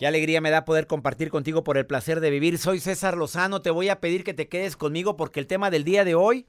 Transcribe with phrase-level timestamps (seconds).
[0.00, 2.56] Qué alegría me da poder compartir contigo por el placer de vivir.
[2.56, 5.84] Soy César Lozano, te voy a pedir que te quedes conmigo porque el tema del
[5.84, 6.46] día de hoy,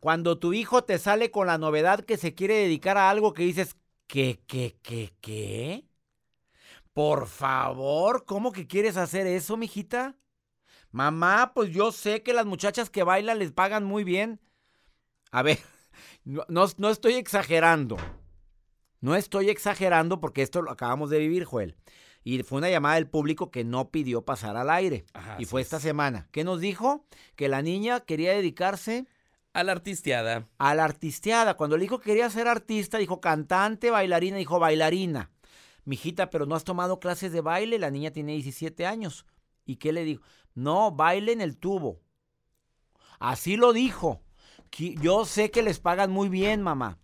[0.00, 3.42] cuando tu hijo te sale con la novedad que se quiere dedicar a algo que
[3.44, 5.86] dices, ¿qué, qué, qué, qué?
[6.92, 10.14] Por favor, ¿cómo que quieres hacer eso, mijita?
[10.90, 14.42] Mamá, pues yo sé que las muchachas que bailan les pagan muy bien.
[15.30, 15.58] A ver,
[16.26, 16.44] no,
[16.76, 17.96] no, estoy exagerando.
[19.00, 21.76] No estoy exagerando porque esto lo acabamos de vivir, Joel.
[22.28, 25.04] Y fue una llamada del público que no pidió pasar al aire.
[25.14, 25.68] Ajá, y fue es.
[25.68, 26.26] esta semana.
[26.32, 27.04] ¿Qué nos dijo?
[27.36, 29.06] Que la niña quería dedicarse
[29.52, 30.48] A la artisteada.
[30.58, 31.56] a la artisteada.
[31.56, 35.30] Cuando le dijo que quería ser artista, dijo cantante, bailarina, dijo bailarina.
[35.84, 37.78] Mijita, pero no has tomado clases de baile.
[37.78, 39.24] La niña tiene 17 años.
[39.64, 40.24] ¿Y qué le dijo?
[40.52, 42.00] No, baile en el tubo.
[43.20, 44.20] Así lo dijo.
[45.00, 46.98] Yo sé que les pagan muy bien, mamá.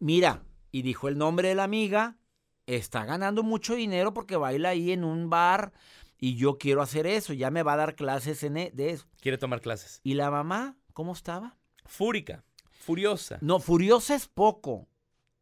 [0.00, 2.18] Mira, y dijo el nombre de la amiga,
[2.66, 5.72] está ganando mucho dinero porque baila ahí en un bar
[6.18, 9.06] y yo quiero hacer eso, ya me va a dar clases en e- de eso.
[9.20, 10.00] Quiere tomar clases.
[10.02, 11.56] ¿Y la mamá cómo estaba?
[11.84, 12.44] Fúrica.
[12.70, 13.38] Furiosa.
[13.40, 14.88] No, furiosa es poco.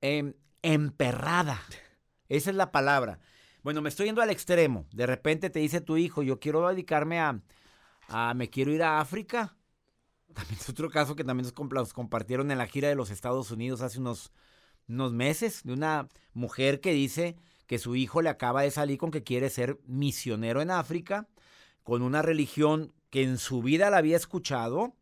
[0.01, 1.61] Em, emperrada.
[2.29, 3.21] Esa es la palabra.
[3.63, 4.87] Bueno, me estoy yendo al extremo.
[4.93, 7.41] De repente te dice tu hijo, yo quiero dedicarme a,
[8.09, 9.57] a me quiero ir a África.
[10.35, 13.83] También es otro caso que también nos, compartieron en la gira de los Estados Unidos
[13.83, 14.33] hace unos,
[14.89, 19.11] unos meses, de una mujer que dice que su hijo le acaba de salir con
[19.11, 21.29] que quiere ser misionero en África,
[21.83, 24.95] con una religión que en su vida la había escuchado,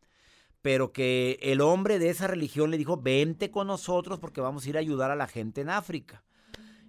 [0.60, 4.68] pero que el hombre de esa religión le dijo, vente con nosotros porque vamos a
[4.68, 6.22] ir a ayudar a la gente en África.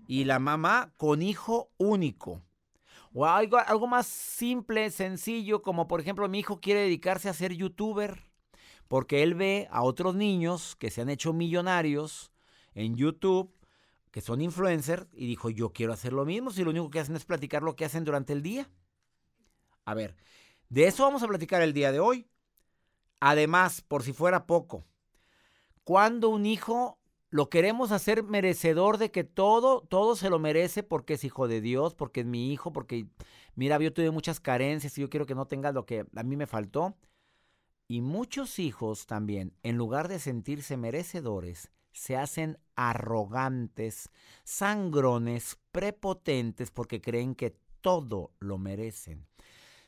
[0.06, 2.42] Y la mamá con hijo único.
[3.14, 7.54] O algo, algo más simple, sencillo, como por ejemplo mi hijo quiere dedicarse a ser
[7.54, 8.30] youtuber,
[8.88, 12.33] porque él ve a otros niños que se han hecho millonarios
[12.76, 13.54] en YouTube,
[14.12, 17.16] que son influencers, y dijo, yo quiero hacer lo mismo, si lo único que hacen
[17.16, 18.70] es platicar lo que hacen durante el día.
[19.86, 20.16] A ver,
[20.70, 22.28] de eso vamos a platicar el día de hoy.
[23.20, 24.86] Además, por si fuera poco,
[25.84, 27.00] cuando un hijo
[27.30, 31.62] lo queremos hacer merecedor de que todo, todo se lo merece porque es hijo de
[31.62, 33.08] Dios, porque es mi hijo, porque,
[33.56, 36.36] mira, yo tuve muchas carencias y yo quiero que no tenga lo que a mí
[36.36, 36.96] me faltó.
[37.88, 44.10] Y muchos hijos también, en lugar de sentirse merecedores, se hacen arrogantes,
[44.44, 49.28] sangrones, prepotentes porque creen que todo lo merecen.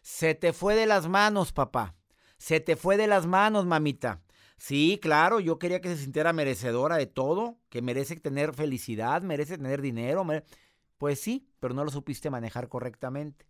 [0.01, 1.95] Se te fue de las manos, papá.
[2.37, 4.21] Se te fue de las manos, mamita.
[4.57, 9.57] Sí, claro, yo quería que se sintiera merecedora de todo, que merece tener felicidad, merece
[9.57, 10.25] tener dinero.
[10.97, 13.45] Pues sí, pero no lo supiste manejar correctamente.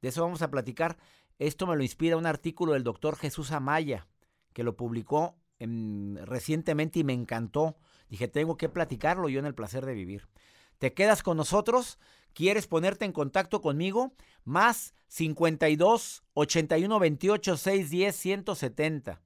[0.00, 0.96] De eso vamos a platicar.
[1.38, 4.08] Esto me lo inspira un artículo del doctor Jesús Amaya,
[4.52, 7.76] que lo publicó em, recientemente y me encantó.
[8.08, 10.28] Dije, tengo que platicarlo yo en el placer de vivir.
[10.78, 11.98] ¿Te quedas con nosotros?
[12.32, 14.12] ¿Quieres ponerte en contacto conmigo?
[14.44, 19.22] Más 52 81 28 610 170.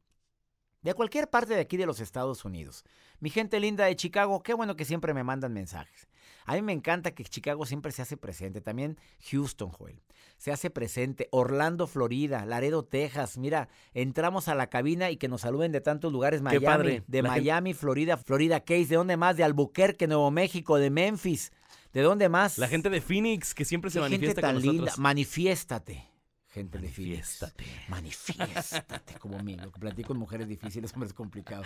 [0.82, 2.84] De cualquier parte de aquí de los Estados Unidos.
[3.20, 6.08] Mi gente linda de Chicago, qué bueno que siempre me mandan mensajes.
[6.46, 8.60] A mí me encanta que Chicago siempre se hace presente.
[8.60, 8.98] También
[9.30, 10.02] Houston, Joel.
[10.36, 11.28] Se hace presente.
[11.30, 12.44] Orlando, Florida.
[12.44, 13.38] Laredo, Texas.
[13.38, 16.40] Mira, entramos a la cabina y que nos saluden de tantos lugares.
[16.40, 17.02] Qué Miami, padre.
[17.06, 18.86] de La gente- Miami, Florida, Florida Case.
[18.86, 19.36] ¿De dónde más?
[19.36, 21.52] De Albuquerque, Nuevo México, de Memphis.
[21.92, 22.58] ¿De dónde más?
[22.58, 24.80] La gente de Phoenix que siempre se Qué gente manifiesta tan con linda.
[24.82, 24.98] nosotros.
[24.98, 26.10] Manifiéstate.
[26.48, 27.40] Gente de Phoenix.
[27.42, 27.64] Manifiéstate.
[27.88, 29.56] Manifiéstate como mí.
[29.56, 31.62] Lo que platico con mujeres difíciles, hombre, es complicado.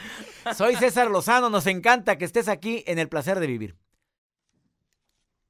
[0.57, 1.51] Soy César Lozano.
[1.51, 3.77] Nos encanta que estés aquí en el placer de vivir.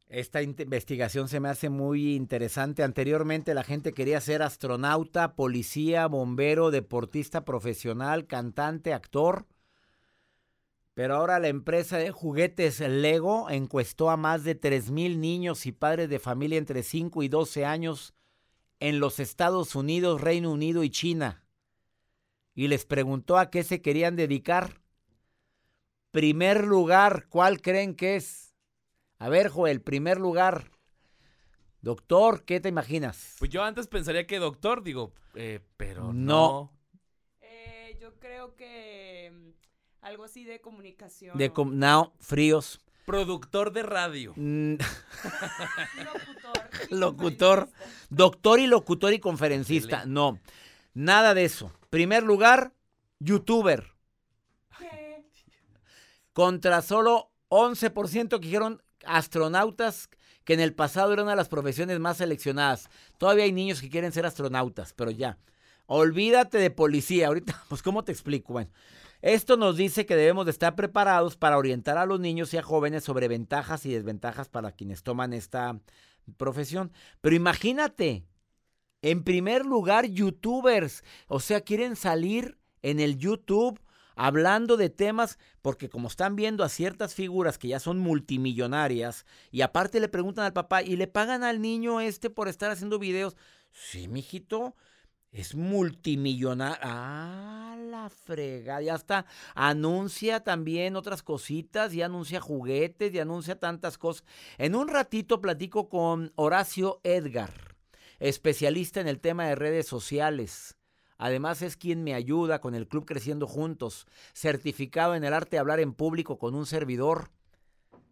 [0.08, 2.82] Esta investigación se me hace muy interesante.
[2.82, 9.46] Anteriormente la gente quería ser astronauta, policía, bombero, deportista profesional, cantante, actor.
[10.94, 16.08] Pero ahora la empresa de juguetes Lego encuestó a más de 3.000 niños y padres
[16.08, 18.14] de familia entre 5 y 12 años
[18.80, 21.44] en los Estados Unidos, Reino Unido y China.
[22.54, 24.80] Y les preguntó a qué se querían dedicar.
[26.12, 28.47] Primer lugar, ¿cuál creen que es?
[29.18, 30.70] A ver, Joel, primer lugar.
[31.80, 33.36] Doctor, ¿qué te imaginas?
[33.38, 36.12] Pues yo antes pensaría que doctor, digo, eh, pero No.
[36.12, 36.72] no.
[37.40, 41.38] Eh, yo creo que mm, algo así de comunicación.
[41.38, 42.80] De com- no, fríos.
[43.06, 44.34] Productor de radio.
[44.36, 44.74] Mm,
[46.04, 46.68] locutor.
[46.90, 47.68] locutor.
[48.10, 50.04] Doctor y locutor y conferencista.
[50.04, 50.38] No,
[50.94, 51.72] nada de eso.
[51.90, 52.74] Primer lugar,
[53.18, 53.92] youtuber.
[54.78, 55.24] ¿Qué?
[56.34, 60.08] Contra solo 11% que dijeron astronautas,
[60.44, 62.88] que en el pasado era una de las profesiones más seleccionadas.
[63.18, 65.38] Todavía hay niños que quieren ser astronautas, pero ya.
[65.86, 67.28] Olvídate de policía.
[67.28, 68.52] Ahorita, pues, ¿cómo te explico?
[68.52, 68.70] Bueno,
[69.20, 72.62] esto nos dice que debemos de estar preparados para orientar a los niños y a
[72.62, 75.80] jóvenes sobre ventajas y desventajas para quienes toman esta
[76.36, 76.92] profesión.
[77.20, 78.24] Pero imagínate,
[79.02, 83.80] en primer lugar, youtubers, o sea, quieren salir en el YouTube
[84.18, 89.62] hablando de temas, porque como están viendo a ciertas figuras que ya son multimillonarias, y
[89.62, 93.36] aparte le preguntan al papá, ¿y le pagan al niño este por estar haciendo videos?
[93.70, 94.74] Sí, mijito,
[95.30, 96.78] es multimillonario.
[96.82, 98.80] Ah, la frega.
[98.80, 99.26] Ya está.
[99.54, 104.24] Anuncia también otras cositas, y anuncia juguetes, y anuncia tantas cosas.
[104.56, 107.76] En un ratito platico con Horacio Edgar,
[108.18, 110.77] especialista en el tema de redes sociales.
[111.18, 115.58] Además es quien me ayuda con el Club Creciendo Juntos, certificado en el arte de
[115.58, 117.30] hablar en público con un servidor.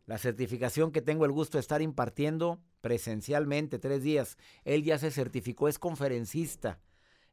[0.06, 4.38] La certificación que tengo el gusto de estar impartiendo presencialmente tres días.
[4.64, 6.81] Él ya se certificó, es conferencista.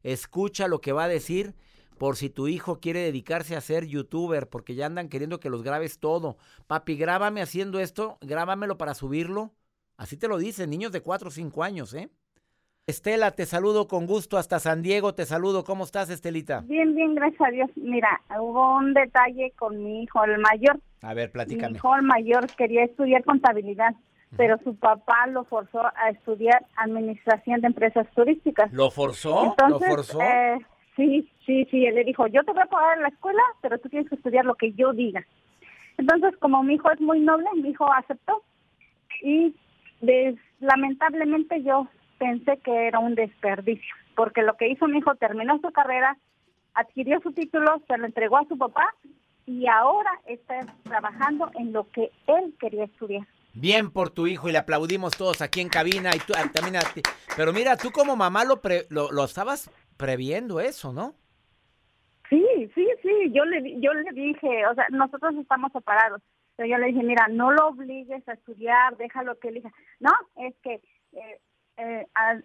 [0.02, 1.54] Escucha lo que va a decir
[1.98, 5.62] por si tu hijo quiere dedicarse a ser youtuber, porque ya andan queriendo que los
[5.62, 6.36] grabes todo.
[6.66, 9.54] Papi, grábame haciendo esto, grábamelo para subirlo.
[9.96, 12.10] Así te lo dicen, niños de 4 o 5 años, ¿eh?
[12.88, 15.64] Estela, te saludo con gusto hasta San Diego, te saludo.
[15.64, 16.60] ¿Cómo estás, Estelita?
[16.66, 17.70] Bien, bien, gracias a Dios.
[17.76, 20.78] Mira, hubo un detalle con mi hijo, el mayor.
[21.00, 21.70] A ver, platícame.
[21.72, 23.94] Mi hijo, el mayor, quería estudiar contabilidad,
[24.36, 28.70] pero su papá lo forzó a estudiar administración de empresas turísticas.
[28.70, 29.44] ¿Lo forzó?
[29.44, 30.20] Entonces, ¿Lo forzó?
[30.20, 30.58] eh,
[30.94, 31.86] sí, sí, sí.
[31.86, 34.44] Él le dijo, yo te voy a pagar la escuela, pero tú tienes que estudiar
[34.44, 35.24] lo que yo diga.
[35.96, 38.42] Entonces, como mi hijo es muy noble, mi hijo aceptó.
[39.22, 39.56] Y
[40.02, 41.88] des- lamentablemente yo
[42.24, 46.16] pensé que era un desperdicio, porque lo que hizo mi hijo terminó su carrera,
[46.72, 48.94] adquirió su título, se lo entregó a su papá
[49.44, 53.26] y ahora está trabajando en lo que él quería estudiar.
[53.52, 56.76] Bien por tu hijo y le aplaudimos todos aquí en cabina y tú ah, también
[56.76, 57.02] a ti.
[57.36, 61.14] Pero mira, tú como mamá lo, pre- lo, lo estabas previendo eso, ¿no?
[62.30, 62.42] Sí,
[62.74, 66.22] sí, sí, yo le, yo le dije, o sea, nosotros estamos separados,
[66.56, 69.70] pero yo le dije, mira, no lo obligues a estudiar, déjalo que elija.
[70.00, 70.80] No, es que
[71.12, 71.40] eh,
[71.76, 72.38] eh, a,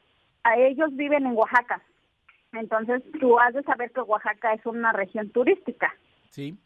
[0.44, 1.82] a ellos viven en Oaxaca,
[2.54, 5.94] entonces tú has de saber que Oaxaca es una región turística.
[6.30, 6.58] Sí.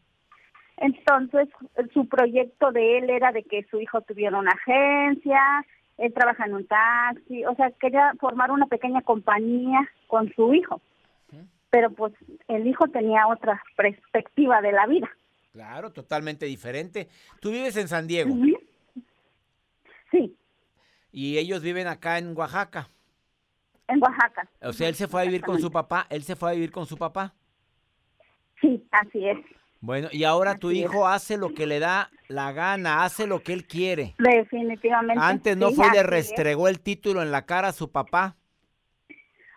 [0.76, 1.48] Entonces,
[1.92, 5.64] su proyecto de él era de que su hijo tuviera una agencia,
[5.98, 10.80] él trabaja en un taxi, o sea, quería formar una pequeña compañía con su hijo.
[11.70, 12.12] Pero pues
[12.46, 15.10] el hijo tenía otra perspectiva de la vida.
[15.52, 17.08] Claro, totalmente diferente.
[17.40, 18.32] Tú vives en San Diego.
[20.10, 20.36] Sí,
[21.16, 22.88] y ellos viven acá en Oaxaca.
[23.86, 24.48] en Oaxaca.
[24.62, 26.72] O sea, él se fue a vivir con su papá, él se fue a vivir
[26.72, 27.34] con su papá.
[28.60, 29.38] Sí, así es.
[29.80, 30.76] Bueno, y ahora tu es.
[30.78, 34.14] hijo hace lo que le da la gana, hace lo que él quiere.
[34.18, 35.22] Definitivamente.
[35.22, 36.06] Antes no sí, fue y le es.
[36.06, 38.36] restregó el título en la cara a su papá.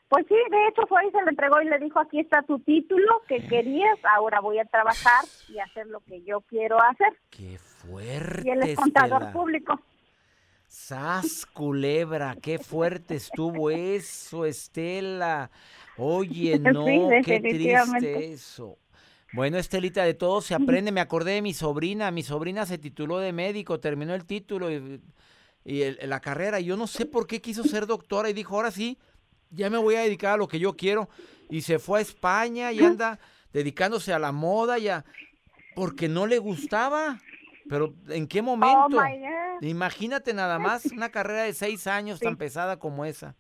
[0.10, 2.60] Pues sí, de hecho fue y se lo entregó y le dijo, aquí está tu
[2.60, 7.14] título que querías, ahora voy a trabajar y hacer lo que yo quiero hacer.
[7.30, 8.42] Qué fuerte.
[8.46, 9.34] Y él es contador Estela.
[9.34, 9.82] público.
[10.68, 15.50] Sas, culebra, qué fuerte estuvo eso, Estela.
[15.98, 18.78] Oye, no, Sí, qué triste eso.
[19.34, 20.92] Bueno, Estelita, de todo se aprende.
[20.92, 22.12] Me acordé de mi sobrina.
[22.12, 25.02] Mi sobrina se tituló de médico, terminó el título y,
[25.64, 26.60] y el- la carrera.
[26.60, 28.98] Yo no sé por qué quiso ser doctora y dijo, ahora sí,
[29.52, 31.10] ya me voy a dedicar a lo que yo quiero.
[31.50, 33.20] Y se fue a España y anda
[33.54, 35.06] dedicándose a la moda ya
[35.76, 37.22] porque no le gustaba.
[37.70, 39.02] Pero ¿en qué Oh momento?
[39.62, 43.36] Imagínate nada más una carrera de seis años tan pesada como esa.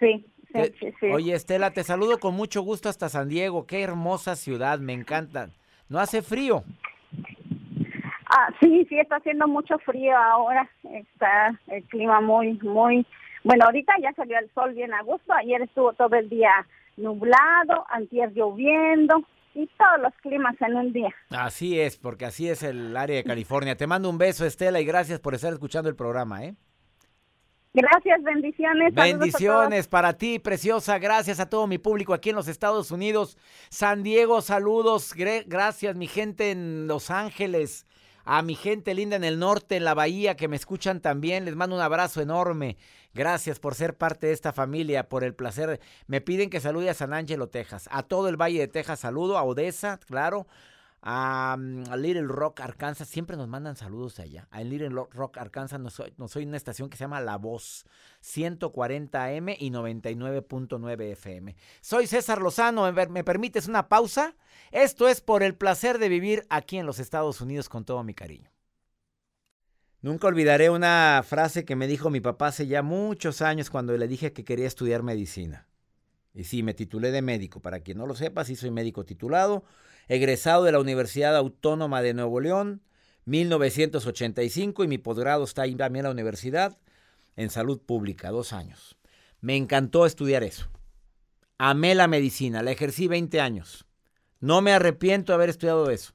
[0.00, 1.06] Sí, sí, sí.
[1.12, 3.66] Oye, Estela, te saludo con mucho gusto hasta San Diego.
[3.66, 5.50] Qué hermosa ciudad, me encanta.
[5.88, 6.64] ¿No hace frío?
[8.28, 10.68] Ah, sí, sí, está haciendo mucho frío ahora.
[10.84, 13.06] Está el clima muy, muy...
[13.44, 15.32] Bueno, ahorita ya salió el sol bien a gusto.
[15.32, 16.50] Ayer estuvo todo el día
[16.96, 19.24] nublado, antier lloviendo
[19.56, 21.14] y todos los climas en un día.
[21.30, 23.76] Así es, porque así es el área de California.
[23.76, 26.54] Te mando un beso, Estela, y gracias por estar escuchando el programa, ¿eh?
[27.72, 28.94] Gracias, bendiciones.
[28.94, 30.98] Bendiciones para ti, preciosa.
[30.98, 33.36] Gracias a todo mi público aquí en los Estados Unidos.
[33.68, 35.12] San Diego, saludos.
[35.14, 37.86] Gracias, mi gente en Los Ángeles.
[38.28, 41.44] A mi gente linda en el norte, en la bahía, que me escuchan también.
[41.44, 42.76] Les mando un abrazo enorme.
[43.14, 45.80] Gracias por ser parte de esta familia, por el placer.
[46.08, 47.88] Me piden que salude a San Angelo, Texas.
[47.92, 49.38] A todo el Valle de Texas saludo.
[49.38, 50.48] A Odessa, claro.
[51.08, 53.06] A, mm, a Little Rock, Arkansas.
[53.06, 54.48] Siempre nos mandan saludos allá.
[54.50, 57.86] A Little Rock, Arkansas, nos soy, nos soy una estación que se llama La Voz.
[58.22, 61.54] 140 AM y 99.9 FM.
[61.80, 62.90] Soy César Lozano.
[62.90, 64.34] ¿Me me permites una pausa?
[64.72, 68.12] Esto es por el placer de vivir aquí en los Estados Unidos con todo mi
[68.12, 68.50] cariño.
[70.02, 74.08] Nunca olvidaré una frase que me dijo mi papá hace ya muchos años cuando le
[74.08, 75.68] dije que quería estudiar medicina.
[76.34, 77.60] Y sí, me titulé de médico.
[77.60, 79.64] Para quien no lo sepa, sí soy médico titulado,
[80.08, 82.82] egresado de la Universidad Autónoma de Nuevo León,
[83.26, 86.78] 1985, y mi posgrado está ahí también en la universidad.
[87.38, 88.96] en salud pública, dos años.
[89.42, 90.70] Me encantó estudiar eso.
[91.58, 93.86] Amé la medicina, la ejercí 20 años.
[94.40, 96.14] No me arrepiento de haber estudiado eso.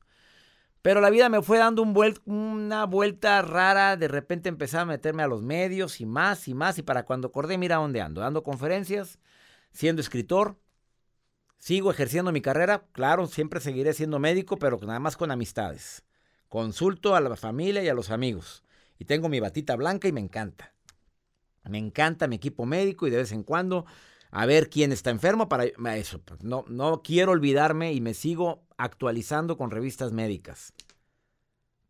[0.81, 1.95] Pero la vida me fue dando un
[2.25, 3.97] una vuelta rara.
[3.97, 6.79] De repente empecé a meterme a los medios y más y más.
[6.79, 8.21] Y para cuando acordé, mira dónde ando.
[8.21, 9.19] Dando conferencias,
[9.71, 10.57] siendo escritor.
[11.61, 12.87] Sigo ejerciendo mi carrera.
[12.91, 16.03] Claro, siempre seguiré siendo médico, pero nada más con amistades.
[16.49, 18.63] Consulto a la familia y a los amigos.
[18.97, 20.73] Y tengo mi batita blanca y me encanta.
[21.69, 23.85] Me encanta mi equipo médico y de vez en cuando
[24.31, 25.65] a ver quién está enfermo para
[25.95, 26.19] eso.
[26.23, 30.73] pues, No, no quiero olvidarme y me sigo actualizando con revistas médicas.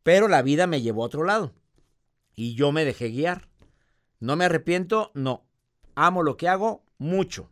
[0.03, 1.53] Pero la vida me llevó a otro lado
[2.35, 3.47] y yo me dejé guiar.
[4.19, 5.11] ¿No me arrepiento?
[5.13, 5.45] No.
[5.95, 7.49] Amo lo que hago mucho.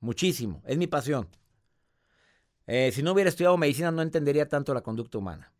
[0.00, 0.62] Muchísimo.
[0.66, 1.28] Es mi pasión.
[2.66, 5.52] Eh, si no hubiera estudiado medicina no entendería tanto la conducta humana.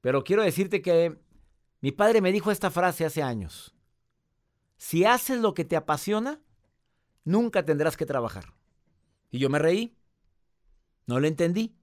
[0.00, 1.18] Pero quiero decirte que
[1.80, 3.74] mi padre me dijo esta frase hace años.
[4.76, 6.40] Si haces lo que te apasiona,
[7.24, 8.52] nunca tendrás que trabajar.
[9.30, 9.96] Y yo me reí.
[11.06, 11.76] No lo entendí.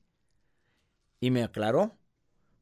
[1.19, 1.97] Y me aclaró.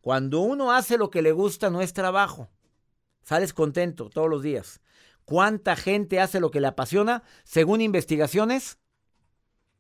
[0.02, 2.50] Cuando uno hace lo que le gusta no es trabajo.
[3.24, 4.80] Sales contento todos los días.
[5.28, 7.22] ¿Cuánta gente hace lo que le apasiona?
[7.44, 8.78] Según investigaciones,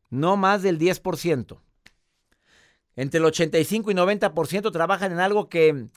[0.10, 1.62] no más del 10%.
[2.98, 5.88] Entre el 85 y 90% trabajan en algo que,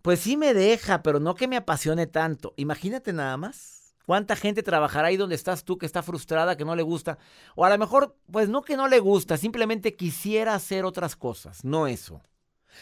[0.00, 2.54] pues sí me deja, pero no que me apasione tanto.
[2.56, 3.94] Imagínate nada más.
[4.06, 7.18] ¿Cuánta gente trabajará ahí donde estás tú que está frustrada, que no le gusta?
[7.56, 11.62] O a lo mejor, pues no que no le gusta, simplemente quisiera hacer otras cosas,
[11.62, 12.22] no eso.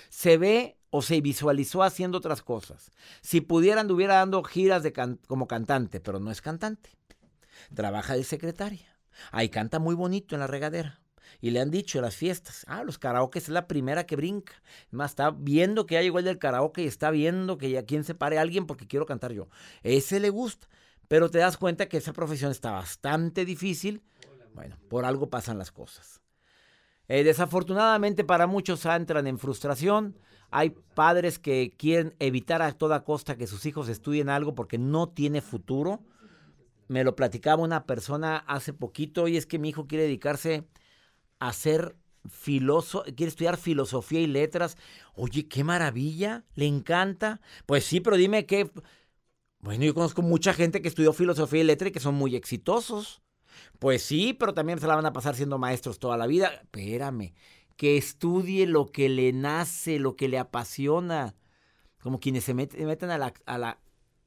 [0.09, 2.91] Se ve o se visualizó haciendo otras cosas.
[3.21, 4.83] Si pudiera, anduviera dando giras
[5.27, 6.97] como cantante, pero no es cantante.
[7.75, 8.97] Trabaja de secretaria.
[9.31, 11.03] Ahí canta muy bonito en la regadera.
[11.43, 14.55] Y le han dicho en las fiestas, ah, los karaoke es la primera que brinca.
[14.87, 17.85] Es más, está viendo que ya llegó el del karaoke y está viendo que ya
[17.85, 19.51] quien se pare a alguien porque quiero cantar yo.
[19.83, 20.67] Ese le gusta.
[21.09, 24.01] Pero te das cuenta que esa profesión está bastante difícil.
[24.55, 26.23] Bueno, por algo pasan las cosas.
[27.07, 30.17] Eh, desafortunadamente para muchos entran en frustración.
[30.57, 35.07] Hay padres que quieren evitar a toda costa que sus hijos estudien algo porque no
[35.07, 36.01] tiene futuro.
[36.89, 40.67] Me lo platicaba una persona hace poquito y es que mi hijo quiere dedicarse
[41.41, 41.95] a ser
[42.27, 44.79] filósofo, quiere estudiar filosofía y letras.
[45.15, 47.43] Oye, qué maravilla, le encanta.
[47.67, 48.71] Pues sí, pero dime qué.
[49.59, 53.21] Bueno, yo conozco mucha gente que estudió filosofía y letras y que son muy exitosos.
[53.79, 56.49] Pues sí, pero también se la van a pasar siendo maestros toda la vida.
[56.49, 57.35] Espérame,
[57.77, 61.35] que estudie lo que le nace, lo que le apasiona.
[62.01, 63.79] Como quienes se met- meten a la, a la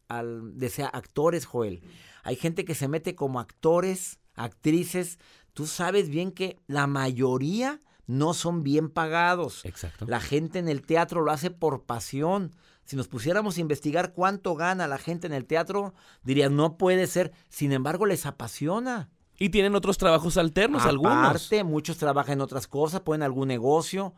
[0.07, 1.81] al, de ser actores, Joel.
[2.23, 5.19] Hay gente que se mete como actores, actrices.
[5.53, 9.65] Tú sabes bien que la mayoría no son bien pagados.
[9.65, 10.05] Exacto.
[10.07, 12.55] La gente en el teatro lo hace por pasión.
[12.85, 17.05] Si nos pusiéramos a investigar cuánto gana la gente en el teatro, dirían, no puede
[17.05, 17.31] ser.
[17.49, 19.11] Sin embargo, les apasiona.
[19.39, 21.15] Y tienen otros trabajos alternos, algunos.
[21.15, 24.13] Aparte, muchos trabajan en otras cosas, pueden algún negocio.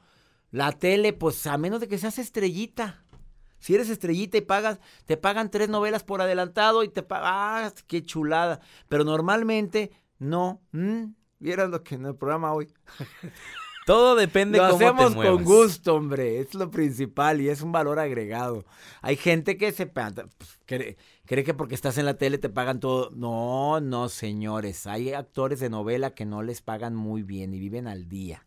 [0.49, 3.03] La tele, pues a menos de que seas estrellita.
[3.59, 7.73] Si eres estrellita y pagas, te pagan tres novelas por adelantado y te pagan, ¡ah,
[7.87, 8.59] qué chulada!
[8.89, 10.61] Pero normalmente, no.
[10.71, 11.13] ¿Mm?
[11.37, 12.73] Vieras lo que en el programa hoy.
[13.85, 15.35] Todo depende Lo cómo hacemos te muevas.
[15.35, 16.39] con gusto, hombre.
[16.39, 18.65] Es lo principal y es un valor agregado.
[19.01, 20.13] Hay gente que se pues,
[21.31, 23.09] cree, que porque estás en la tele te pagan todo.
[23.11, 24.85] No, no, señores.
[24.85, 28.45] Hay actores de novela que no les pagan muy bien y viven al día.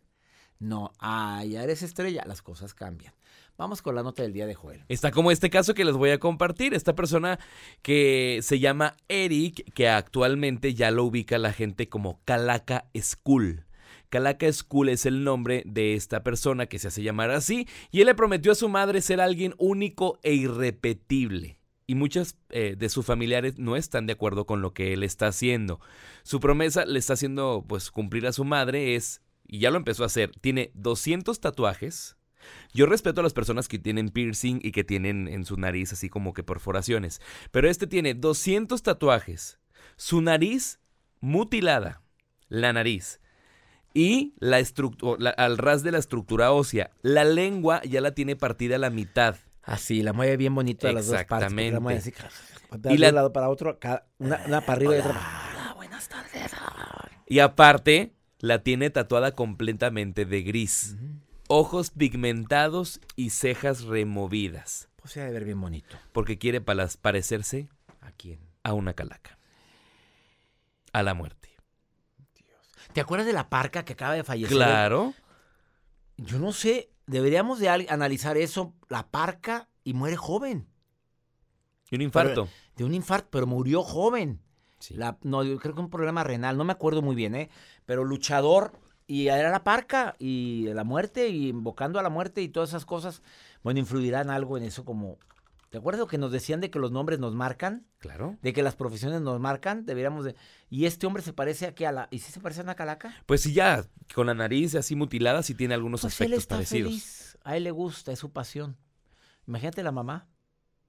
[0.59, 3.13] No, ah, ya eres estrella, las cosas cambian.
[3.57, 4.85] Vamos con la nota del día de Joel.
[4.87, 6.75] Está como este caso que les voy a compartir.
[6.75, 7.39] Esta persona
[7.81, 13.65] que se llama Eric, que actualmente ya lo ubica la gente como Calaca School.
[14.09, 18.05] Calaca School es el nombre de esta persona que se hace llamar así y él
[18.05, 21.54] le prometió a su madre ser alguien único e irrepetible.
[21.87, 25.27] Y muchas eh, de sus familiares no están de acuerdo con lo que él está
[25.27, 25.79] haciendo.
[26.23, 30.03] Su promesa le está haciendo pues cumplir a su madre es, y ya lo empezó
[30.03, 32.17] a hacer, tiene 200 tatuajes,
[32.73, 36.09] yo respeto a las personas que tienen piercing y que tienen en su nariz así
[36.09, 37.21] como que perforaciones.
[37.51, 39.59] Pero este tiene 200 tatuajes.
[39.95, 40.79] Su nariz
[41.21, 42.01] mutilada.
[42.47, 43.21] La nariz.
[43.93, 44.61] Y la
[45.19, 46.91] la- al ras de la estructura ósea.
[47.01, 49.37] La lengua ya la tiene partida a la mitad.
[49.65, 51.51] Así, la mueve bien bonito a las dos partes.
[51.53, 52.13] porque La mueve así,
[52.89, 53.79] Y y la- de un lado para otro,
[54.19, 56.51] una, una para arriba y otra para buenas tardes.
[57.27, 60.95] Y aparte, la tiene tatuada completamente de gris.
[61.47, 64.89] Ojos pigmentados y cejas removidas.
[64.97, 65.97] Pues se ha de ver bien bonito.
[66.11, 67.69] Porque quiere palas- parecerse
[68.01, 68.39] ¿A quién?
[68.63, 69.37] a una calaca.
[70.93, 71.49] A la muerte.
[72.93, 74.55] ¿Te acuerdas de la parca que acaba de fallecer?
[74.55, 75.13] Claro.
[76.17, 78.73] Yo no sé, deberíamos de al- analizar eso.
[78.89, 80.67] La parca y muere joven.
[81.89, 82.47] Y un infarto.
[82.75, 84.41] de un infarto, pero murió joven.
[84.79, 84.95] Sí.
[84.95, 87.49] La- no, yo creo que un problema renal, no me acuerdo muy bien, ¿eh?
[87.85, 88.73] Pero luchador
[89.07, 92.85] y era la parca y la muerte y invocando a la muerte y todas esas
[92.85, 93.21] cosas,
[93.63, 95.17] bueno, influirán algo en eso como...
[95.75, 97.85] ¿Te acuerdas que nos decían de que los nombres nos marcan?
[97.99, 98.37] Claro.
[98.41, 100.33] De que las profesiones nos marcan, deberíamos de...
[100.69, 102.07] Y este hombre se parece a que a la...
[102.11, 103.13] ¿Y si se parece a una calaca?
[103.25, 106.55] Pues sí, ya con la nariz así mutilada, sí tiene algunos Pues él aspectos está
[106.55, 106.91] parecidos.
[106.91, 108.77] feliz, a él le gusta, es su pasión.
[109.47, 110.29] Imagínate la mamá.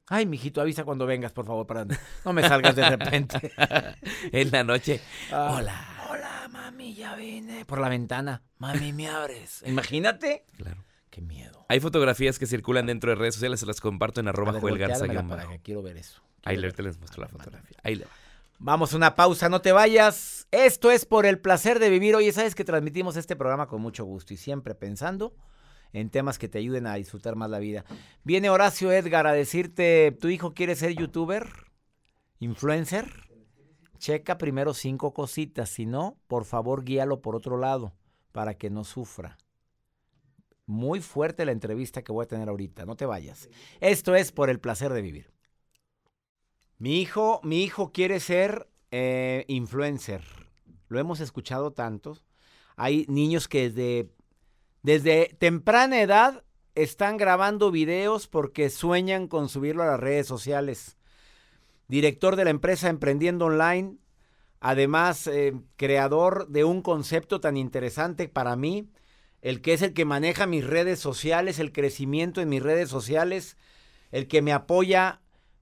[0.07, 1.85] Ay, mijito, avisa cuando vengas, por favor, para
[2.25, 3.53] no me salgas de repente.
[4.31, 5.01] en la noche.
[5.33, 5.85] Ah, Hola.
[6.11, 7.65] Hola, mami, ya vine.
[7.65, 8.45] Por la ventana.
[8.59, 9.65] Mami, me abres.
[9.67, 10.45] Imagínate.
[10.57, 10.86] Claro.
[11.17, 11.65] Qué miedo.
[11.71, 14.77] Hay fotografías que circulan dentro de redes sociales, se las comparto en arroba ver, Joel
[14.77, 16.21] Garza para quiero ver eso.
[16.45, 16.73] Ahí Quiero ver.
[16.75, 17.79] te les muestro la fotografía.
[17.83, 18.11] Ahí le va.
[18.59, 20.47] Vamos a una pausa, no te vayas.
[20.51, 22.15] Esto es por el placer de vivir.
[22.17, 25.35] Oye, sabes que transmitimos este programa con mucho gusto y siempre pensando
[25.95, 27.87] en temas que te ayuden a disfrutar más la vida.
[28.23, 31.49] Viene Horacio Edgar a decirte, ¿tu hijo quiere ser youtuber?
[32.41, 33.11] ¿Influencer?
[33.97, 37.95] Checa primero cinco cositas, si no, por favor guíalo por otro lado
[38.33, 39.39] para que no sufra.
[40.67, 43.49] Muy fuerte la entrevista que voy a tener ahorita, no te vayas.
[43.81, 45.33] Esto es por el placer de vivir.
[46.79, 50.25] Mi hijo, mi hijo quiere ser eh, influencer.
[50.89, 52.19] Lo hemos escuchado tanto.
[52.77, 54.11] Hay niños que desde,
[54.83, 56.45] desde temprana edad
[56.75, 60.97] están grabando videos porque sueñan con subirlo a las redes sociales.
[61.89, 63.97] Director de la empresa Emprendiendo Online,
[64.61, 68.91] además eh, creador de un concepto tan interesante para mí,
[69.43, 73.57] el que es el que maneja mis redes sociales, el crecimiento en mis redes sociales,
[74.11, 75.21] el que me apoya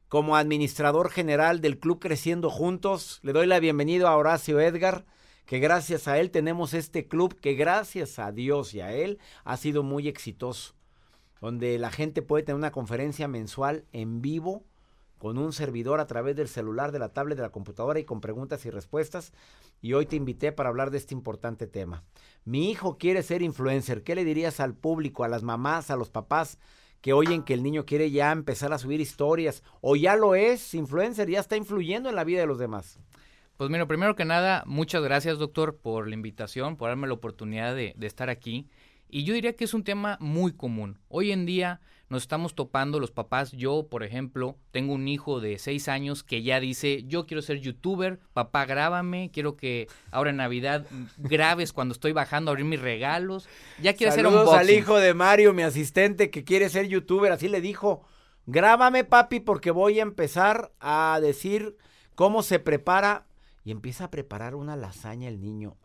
[0.08, 3.20] como administrador general del Club Creciendo Juntos.
[3.22, 5.04] Le doy la bienvenida a Horacio Edgar,
[5.44, 9.56] que gracias a él tenemos este club que gracias a Dios y a él ha
[9.56, 10.74] sido muy exitoso,
[11.40, 14.64] donde la gente puede tener una conferencia mensual en vivo
[15.18, 18.20] con un servidor a través del celular, de la tablet, de la computadora y con
[18.20, 19.32] preguntas y respuestas.
[19.80, 22.04] Y hoy te invité para hablar de este importante tema.
[22.44, 24.02] Mi hijo quiere ser influencer.
[24.02, 26.58] ¿Qué le dirías al público, a las mamás, a los papás
[27.00, 30.74] que oyen que el niño quiere ya empezar a subir historias o ya lo es
[30.74, 32.98] influencer, ya está influyendo en la vida de los demás?
[33.56, 37.74] Pues mira, primero que nada, muchas gracias doctor por la invitación, por darme la oportunidad
[37.76, 38.68] de, de estar aquí.
[39.14, 40.98] Y yo diría que es un tema muy común.
[41.06, 43.52] Hoy en día nos estamos topando los papás.
[43.52, 47.60] Yo, por ejemplo, tengo un hijo de seis años que ya dice, yo quiero ser
[47.60, 50.84] youtuber, papá grábame, quiero que ahora en Navidad
[51.16, 53.48] grabes cuando estoy bajando a abrir mis regalos.
[53.80, 57.30] Ya quiere hacer Saludos un al hijo de Mario, mi asistente, que quiere ser youtuber.
[57.30, 58.04] Así le dijo,
[58.46, 61.76] grábame papi porque voy a empezar a decir
[62.16, 63.28] cómo se prepara.
[63.62, 65.76] Y empieza a preparar una lasaña el niño.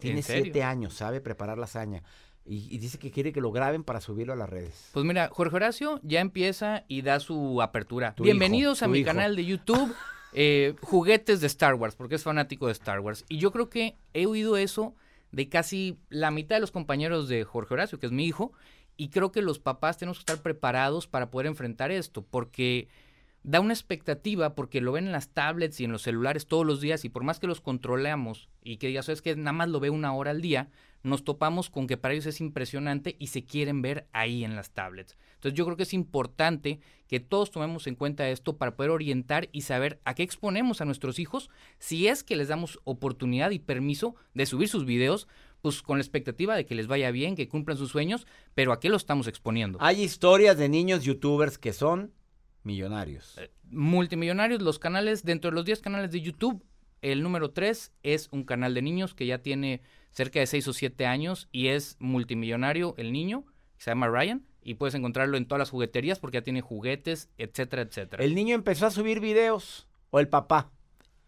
[0.00, 2.02] Tiene siete años, sabe preparar lasaña.
[2.46, 4.90] Y, y dice que quiere que lo graben para subirlo a las redes.
[4.92, 8.14] Pues mira, Jorge Horacio ya empieza y da su apertura.
[8.14, 9.06] Tu Bienvenidos hijo, a mi hijo.
[9.06, 9.94] canal de YouTube,
[10.34, 13.24] eh, juguetes de Star Wars, porque es fanático de Star Wars.
[13.28, 14.94] Y yo creo que he oído eso
[15.32, 18.52] de casi la mitad de los compañeros de Jorge Horacio, que es mi hijo,
[18.96, 22.88] y creo que los papás tenemos que estar preparados para poder enfrentar esto, porque
[23.44, 26.80] da una expectativa, porque lo ven en las tablets y en los celulares todos los
[26.80, 29.80] días, y por más que los controlemos y que digas, es que nada más lo
[29.80, 30.70] ve una hora al día,
[31.02, 34.70] nos topamos con que para ellos es impresionante y se quieren ver ahí en las
[34.70, 35.18] tablets.
[35.34, 39.50] Entonces yo creo que es importante que todos tomemos en cuenta esto para poder orientar
[39.52, 43.58] y saber a qué exponemos a nuestros hijos si es que les damos oportunidad y
[43.58, 45.28] permiso de subir sus videos,
[45.60, 48.80] pues con la expectativa de que les vaya bien, que cumplan sus sueños, pero a
[48.80, 49.78] qué lo estamos exponiendo.
[49.82, 52.12] Hay historias de niños youtubers que son
[52.64, 53.38] millonarios.
[53.70, 56.64] Multimillonarios, los canales, dentro de los 10 canales de YouTube,
[57.02, 60.72] el número 3 es un canal de niños que ya tiene cerca de 6 o
[60.72, 63.44] 7 años y es multimillonario el niño,
[63.76, 67.82] se llama Ryan, y puedes encontrarlo en todas las jugueterías porque ya tiene juguetes, etcétera,
[67.82, 68.24] etcétera.
[68.24, 70.70] El niño empezó a subir videos o el papá.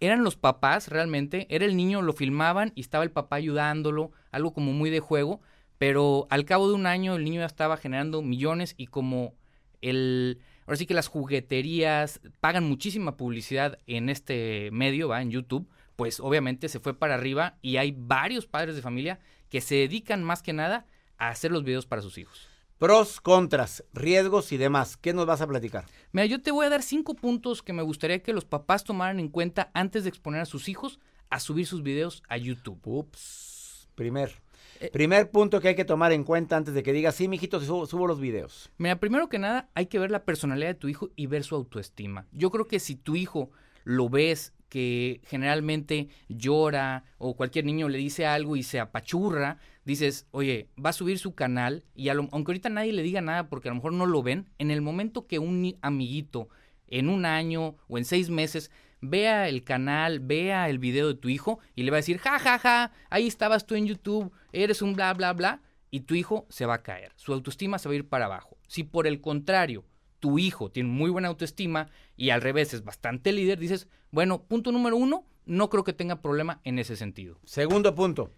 [0.01, 4.53] Eran los papás realmente, era el niño, lo filmaban y estaba el papá ayudándolo, algo
[4.53, 5.41] como muy de juego,
[5.79, 9.35] pero al cabo de un año el niño ya estaba generando millones y como
[9.83, 10.41] el...
[10.67, 16.21] Ahora sí que las jugueterías pagan muchísima publicidad en este medio, va, en YouTube, pues
[16.21, 20.43] obviamente se fue para arriba y hay varios padres de familia que se dedican más
[20.43, 20.87] que nada
[21.19, 22.49] a hacer los videos para sus hijos.
[22.79, 24.99] Pros, contras, riesgos y demás.
[24.99, 25.87] ¿Qué nos vas a platicar?
[26.13, 29.19] Mira, yo te voy a dar cinco puntos que me gustaría que los papás tomaran
[29.19, 31.01] en cuenta antes de exponer a sus hijos
[31.31, 32.81] a subir sus videos a YouTube.
[32.85, 33.89] Ups.
[33.95, 34.46] Primer.
[34.81, 37.61] Eh, Primer punto que hay que tomar en cuenta antes de que digas, sí, mijito,
[37.61, 38.71] subo, subo los videos.
[38.79, 41.55] Mira, primero que nada, hay que ver la personalidad de tu hijo y ver su
[41.55, 42.27] autoestima.
[42.33, 43.51] Yo creo que si tu hijo
[43.85, 50.27] lo ves que generalmente llora o cualquier niño le dice algo y se apachurra, dices,
[50.33, 53.49] oye, va a subir su canal y a lo- aunque ahorita nadie le diga nada
[53.49, 56.49] porque a lo mejor no lo ven, en el momento que un amiguito
[56.89, 58.71] en un año o en seis meses
[59.11, 62.39] vea el canal, vea el video de tu hijo y le va a decir, ja,
[62.39, 66.47] ja, ja, ahí estabas tú en YouTube, eres un bla, bla, bla, y tu hijo
[66.49, 68.59] se va a caer, su autoestima se va a ir para abajo.
[68.67, 69.85] Si por el contrario,
[70.19, 74.73] tu hijo tiene muy buena autoestima y al revés es bastante líder, dices, bueno, punto
[74.73, 77.39] número uno, no creo que tenga problema en ese sentido.
[77.45, 78.33] Segundo punto.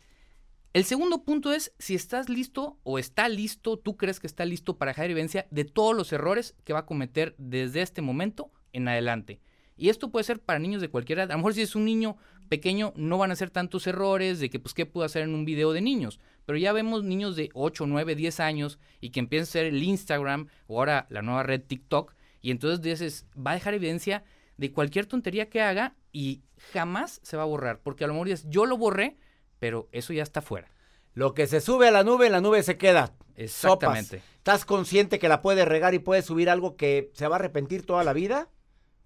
[0.75, 4.77] El segundo punto es si estás listo o está listo, tú crees que está listo
[4.77, 8.87] para dejar evidencia de todos los errores que va a cometer desde este momento en
[8.87, 9.41] adelante.
[9.79, 11.31] Y esto puede ser para niños de cualquier edad.
[11.31, 12.17] A lo mejor si es un niño
[12.49, 15.45] pequeño no van a hacer tantos errores de que pues qué puedo hacer en un
[15.45, 16.19] video de niños.
[16.45, 19.83] Pero ya vemos niños de 8, 9, 10 años y que empiezan a hacer el
[19.83, 24.25] Instagram o ahora la nueva red TikTok y entonces dices, va a dejar evidencia
[24.57, 27.81] de cualquier tontería que haga y jamás se va a borrar.
[27.81, 29.17] Porque a lo mejor dices, yo lo borré,
[29.59, 30.71] pero eso ya está fuera.
[31.15, 33.15] Lo que se sube a la nube, en la nube se queda.
[33.37, 34.19] Exactamente.
[34.19, 34.37] Sopas.
[34.37, 37.85] ¿Estás consciente que la puedes regar y puedes subir algo que se va a arrepentir
[37.85, 38.49] toda la vida?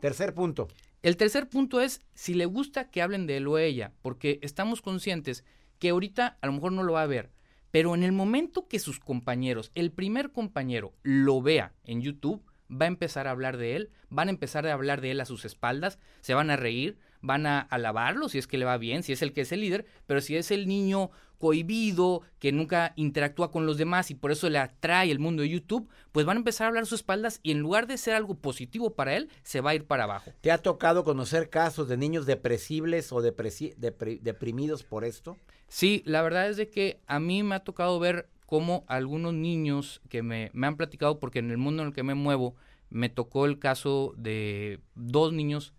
[0.02, 0.66] Tercer punto.
[1.04, 4.82] El tercer punto es si le gusta que hablen de él o ella, porque estamos
[4.82, 5.44] conscientes
[5.78, 7.30] que ahorita a lo mejor no lo va a ver,
[7.70, 12.86] pero en el momento que sus compañeros, el primer compañero, lo vea en YouTube, va
[12.86, 15.44] a empezar a hablar de él, van a empezar a hablar de él a sus
[15.44, 19.12] espaldas, se van a reír, van a alabarlo si es que le va bien, si
[19.12, 23.50] es el que es el líder, pero si es el niño cohibido, que nunca interactúa
[23.50, 26.40] con los demás y por eso le atrae el mundo de YouTube, pues van a
[26.40, 29.28] empezar a hablar a sus espaldas y en lugar de ser algo positivo para él,
[29.42, 30.32] se va a ir para abajo.
[30.40, 35.36] ¿Te ha tocado conocer casos de niños depresibles o depresi depri deprimidos por esto?
[35.66, 40.00] Sí, la verdad es de que a mí me ha tocado ver cómo algunos niños
[40.08, 42.54] que me, me han platicado, porque en el mundo en el que me muevo,
[42.88, 45.72] me tocó el caso de dos niños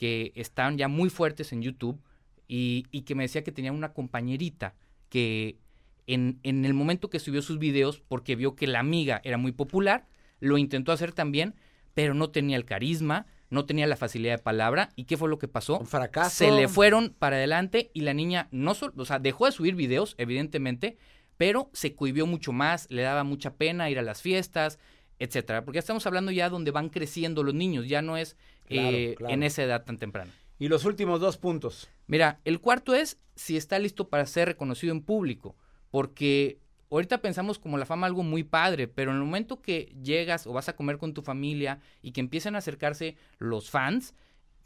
[0.00, 2.00] que estaban ya muy fuertes en YouTube
[2.48, 4.74] y, y que me decía que tenía una compañerita
[5.10, 5.58] que
[6.06, 9.52] en, en, el momento que subió sus videos, porque vio que la amiga era muy
[9.52, 10.06] popular,
[10.38, 11.54] lo intentó hacer también,
[11.92, 14.88] pero no tenía el carisma, no tenía la facilidad de palabra.
[14.96, 15.78] ¿Y qué fue lo que pasó?
[15.78, 16.30] Un fracaso.
[16.30, 19.74] Se le fueron para adelante y la niña no solo, o sea, dejó de subir
[19.74, 20.96] videos, evidentemente,
[21.36, 24.78] pero se cohibió mucho más, le daba mucha pena ir a las fiestas,
[25.18, 25.62] etcétera.
[25.62, 28.38] Porque ya estamos hablando ya donde van creciendo los niños, ya no es
[28.70, 29.34] claro, eh, claro.
[29.34, 30.32] en esa edad tan temprana.
[30.58, 31.88] Y los últimos dos puntos.
[32.06, 35.56] Mira, el cuarto es si está listo para ser reconocido en público,
[35.90, 36.58] porque
[36.90, 40.52] ahorita pensamos como la fama algo muy padre, pero en el momento que llegas o
[40.52, 44.14] vas a comer con tu familia y que empiezan a acercarse los fans,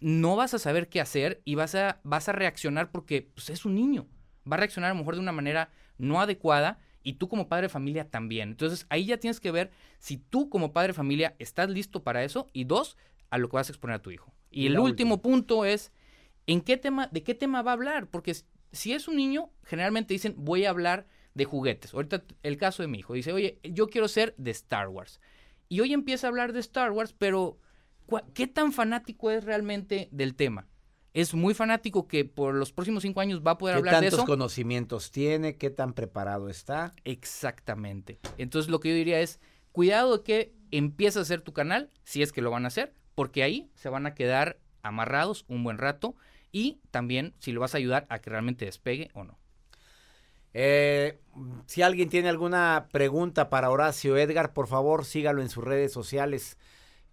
[0.00, 3.64] no vas a saber qué hacer y vas a, vas a reaccionar porque pues, es
[3.64, 4.06] un niño.
[4.50, 7.66] Va a reaccionar a lo mejor de una manera no adecuada y tú como padre
[7.66, 8.50] de familia también.
[8.50, 12.24] Entonces ahí ya tienes que ver si tú como padre de familia estás listo para
[12.24, 12.96] eso y dos,
[13.30, 14.32] a lo que vas a exponer a tu hijo.
[14.50, 15.22] Y, Y el último última.
[15.32, 15.92] punto es,
[16.46, 18.08] ¿en qué tema, de qué tema va a hablar?
[18.08, 18.34] Porque
[18.72, 21.92] si es un niño, generalmente dicen, voy a hablar de juguetes.
[21.94, 25.20] Ahorita el caso de mi hijo dice, oye, yo quiero ser de Star Wars.
[25.68, 27.58] Y hoy empieza a hablar de Star Wars, pero
[28.34, 30.68] ¿qué tan fanático es realmente del tema?
[31.12, 34.00] Es muy fanático que por los próximos cinco años va a poder ¿Qué hablar de
[34.02, 34.26] tantos eso.
[34.26, 35.56] conocimientos tiene?
[35.56, 36.94] ¿Qué tan preparado está?
[37.04, 38.18] Exactamente.
[38.36, 42.22] Entonces lo que yo diría es, cuidado de que empieces a hacer tu canal, si
[42.22, 45.78] es que lo van a hacer, porque ahí se van a quedar amarrados un buen
[45.78, 46.14] rato
[46.52, 49.38] y también si lo vas a ayudar a que realmente despegue o no.
[50.52, 51.18] Eh,
[51.66, 56.56] si alguien tiene alguna pregunta para Horacio Edgar, por favor sígalo en sus redes sociales.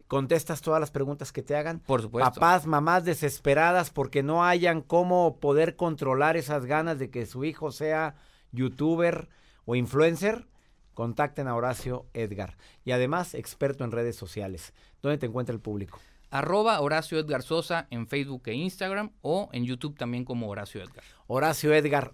[0.08, 1.80] Contestas todas las preguntas que te hagan.
[1.80, 2.34] Por supuesto.
[2.34, 7.72] Papás, mamás desesperadas porque no hayan cómo poder controlar esas ganas de que su hijo
[7.72, 8.16] sea
[8.52, 9.30] youtuber
[9.66, 10.46] o influencer,
[10.94, 12.58] contacten a Horacio Edgar.
[12.84, 14.74] Y además, experto en redes sociales.
[15.02, 16.00] ¿Dónde te encuentra el público?
[16.30, 21.04] Arroba Horacio Edgar Sosa en Facebook e Instagram o en YouTube también como Horacio Edgar.
[21.28, 22.14] Horacio Edgar,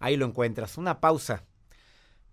[0.00, 0.78] ahí lo encuentras.
[0.78, 1.44] Una pausa.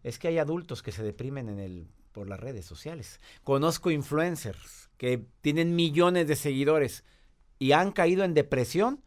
[0.01, 3.19] Es que hay adultos que se deprimen en el, por las redes sociales.
[3.43, 7.03] Conozco influencers que tienen millones de seguidores
[7.59, 9.03] y han caído en depresión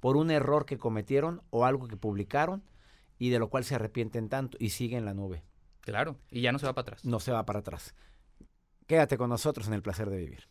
[0.00, 2.62] por un error que cometieron o algo que publicaron
[3.18, 5.42] y de lo cual se arrepienten tanto y siguen la nube.
[5.84, 7.04] Claro, y ya no se va para atrás.
[7.04, 7.94] No se va para atrás.
[8.86, 10.48] Quédate con nosotros en el placer de vivir.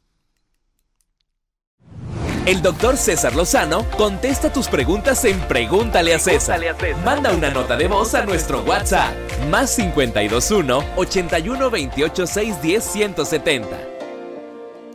[2.45, 6.59] El doctor César Lozano contesta tus preguntas en Pregúntale a César.
[7.03, 9.13] Manda una nota de voz a nuestro WhatsApp,
[9.49, 13.87] más 521 81 28 610 170.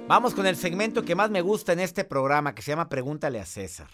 [0.06, 3.40] Vamos con el segmento que más me gusta en este programa, que se llama Pregúntale
[3.40, 3.88] a César.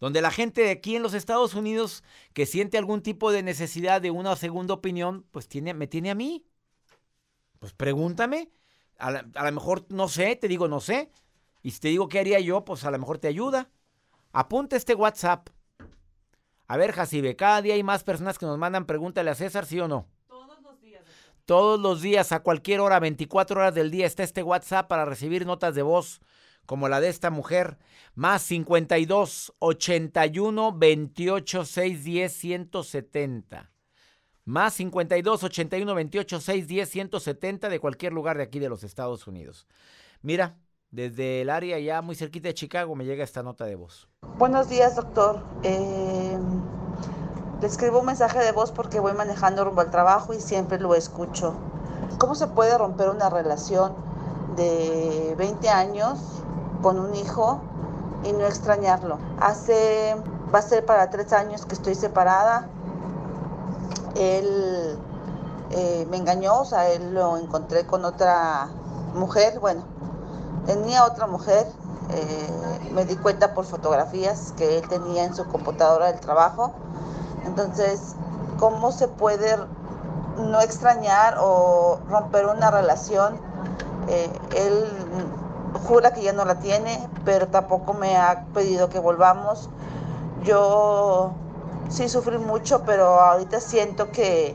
[0.00, 4.00] Donde la gente de aquí en los Estados Unidos que siente algún tipo de necesidad
[4.00, 6.44] de una segunda opinión, pues tiene, me tiene a mí.
[7.58, 8.50] Pues pregúntame.
[8.98, 11.10] A, la- a lo mejor no sé, te digo no sé.
[11.62, 13.70] Y si te digo qué haría yo, pues a lo mejor te ayuda.
[14.32, 15.48] Apunta este WhatsApp.
[16.68, 19.80] A ver, Jacibe, cada día hay más personas que nos mandan pregúntale a César, ¿sí
[19.80, 20.06] o no?
[20.28, 21.02] Todos los días.
[21.46, 25.46] Todos los días, a cualquier hora, 24 horas del día, está este WhatsApp para recibir
[25.46, 26.20] notas de voz
[26.68, 27.78] como la de esta mujer.
[28.14, 33.70] Más 52 81 28 610 170.
[34.44, 39.66] Más 52 81 28 610 170 de cualquier lugar de aquí de los Estados Unidos.
[40.20, 40.58] Mira,
[40.90, 44.10] desde el área ya muy cerquita de Chicago me llega esta nota de voz.
[44.36, 45.42] Buenos días, doctor.
[45.62, 46.38] Eh,
[47.62, 50.94] le escribo un mensaje de voz porque voy manejando rumbo al trabajo y siempre lo
[50.94, 51.54] escucho.
[52.18, 53.94] ¿Cómo se puede romper una relación
[54.54, 56.44] de 20 años
[56.82, 57.60] con un hijo
[58.24, 59.18] y no extrañarlo?
[59.40, 60.16] Hace,
[60.54, 62.68] va a ser para tres años que estoy separada.
[64.16, 64.98] Él
[65.70, 68.68] eh, me engañó, o sea, él lo encontré con otra
[69.14, 69.82] mujer, bueno,
[70.66, 71.66] tenía otra mujer,
[72.10, 76.72] eh, me di cuenta por fotografías que él tenía en su computadora del trabajo.
[77.44, 78.14] Entonces,
[78.58, 79.56] ¿cómo se puede
[80.38, 83.38] no extrañar o romper una relación?
[84.08, 84.86] Eh, él
[85.74, 89.68] jura que ya no la tiene, pero tampoco me ha pedido que volvamos.
[90.44, 91.32] Yo
[91.88, 94.54] sí sufrí mucho, pero ahorita siento que,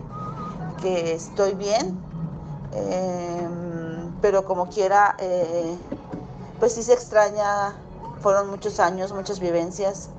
[0.82, 1.98] que estoy bien.
[2.74, 5.76] Em, pero como quiera, eh,
[6.60, 7.76] pues sí se extraña.
[8.22, 10.10] Fueron muchos años, muchas vivencias.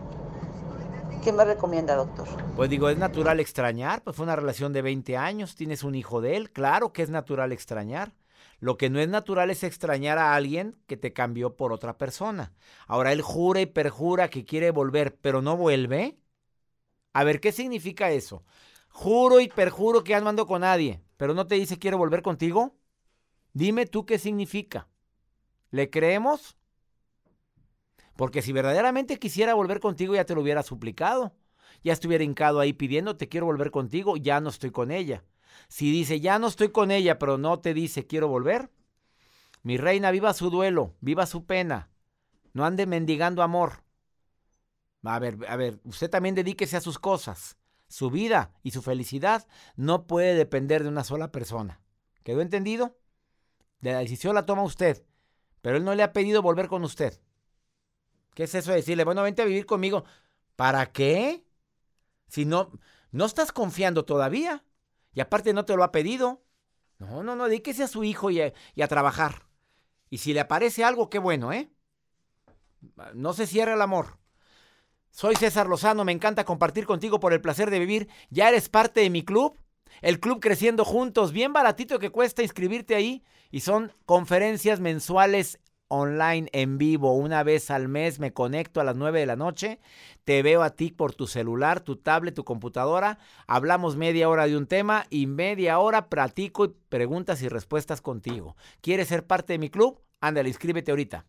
[1.23, 2.29] ¿Qué me recomienda, doctor?
[2.55, 6.21] Pues digo, es natural extrañar, pues fue una relación de 20 años, tienes un hijo
[6.21, 8.13] de él, claro que es natural extrañar.
[8.61, 12.53] Lo que no es natural es extrañar a alguien que te cambió por otra persona.
[12.87, 16.19] Ahora él jura y perjura que quiere volver, pero no vuelve.
[17.13, 18.45] A ver, ¿qué significa eso?
[18.89, 22.23] Juro y perjuro que ya no ando con nadie, pero no te dice quiero volver
[22.23, 22.77] contigo.
[23.53, 24.89] Dime tú qué significa.
[25.71, 26.57] ¿Le creemos?
[28.17, 31.35] Porque si verdaderamente quisiera volver contigo ya te lo hubiera suplicado.
[31.83, 35.25] Ya estuviera hincado ahí pidiendo te quiero volver contigo, ya no estoy con ella.
[35.69, 38.71] Si dice ya no estoy con ella, pero no te dice quiero volver,
[39.63, 41.89] mi reina, viva su duelo, viva su pena.
[42.53, 43.83] No ande mendigando amor.
[45.03, 47.57] A ver, a ver, usted también dedíquese a sus cosas.
[47.89, 51.81] Su vida y su felicidad no puede depender de una sola persona.
[52.25, 52.99] ¿Quedó entendido?
[53.81, 55.05] La decisión la toma usted,
[55.63, 57.21] pero él no le ha pedido volver con usted.
[58.35, 60.05] ¿Qué es eso de decirle, bueno, vente a vivir conmigo?
[60.57, 61.45] ¿Para qué?
[62.29, 62.71] Si no,
[63.13, 64.65] no estás confiando todavía.
[65.15, 66.43] Y aparte no te lo ha pedido.
[66.99, 69.47] No, no, no, dedíquese a su hijo y a, trabajar.
[70.11, 71.71] Y si le aparece algo, qué bueno, ¿eh?
[73.15, 74.19] No se cierra el amor.
[75.11, 78.09] Soy César Lozano, me encanta compartir contigo por el placer de vivir.
[78.31, 79.59] ¿Ya eres parte de mi club?
[80.03, 83.25] El club Creciendo Juntos, bien baratito que cuesta inscribirte ahí.
[83.51, 85.61] Y son conferencias mensuales
[85.95, 89.81] online en vivo una vez al mes, me conecto a las 9 de la noche,
[90.25, 94.57] te veo a ti por tu celular, tu tablet, tu computadora, hablamos media hora de
[94.57, 98.57] un tema y media hora platico y preguntas y respuestas contigo.
[98.81, 100.01] ¿Quieres ser parte de mi club?
[100.21, 101.27] Ándale, inscríbete ahorita.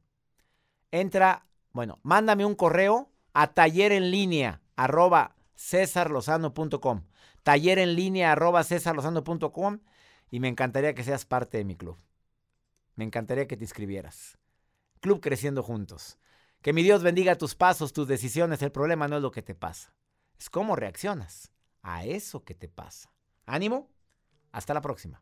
[0.92, 7.02] Entra, bueno, mándame un correo a taller en línea arroba cesarlozano.com
[7.46, 9.80] taller en línea arroba cesarlozano.com
[10.32, 11.96] y me encantaría que seas parte de mi club.
[12.96, 14.40] Me encantaría que te inscribieras.
[15.06, 16.18] Club Creciendo Juntos.
[16.64, 18.64] Que mi Dios bendiga tus pasos, tus decisiones.
[18.64, 19.94] El problema no es lo que te pasa,
[20.40, 21.52] es cómo reaccionas
[21.84, 23.12] a eso que te pasa.
[23.46, 23.88] Ánimo,
[24.52, 25.22] hasta la próxima.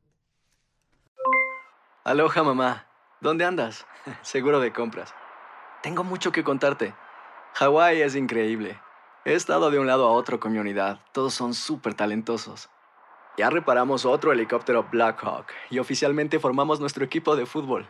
[2.06, 2.88] Aloha mamá,
[3.19, 3.86] ¿dónde andas?
[4.22, 5.13] Seguro de compras.
[5.82, 6.96] Tengo mucho que contarte.
[7.56, 8.80] Hawái es increíble.
[9.26, 11.02] He estado de un lado a otro con mi unidad.
[11.12, 12.69] Todos son súper talentosos.
[13.38, 17.89] Ya reparamos otro helicóptero Blackhawk y oficialmente formamos nuestro equipo de fútbol.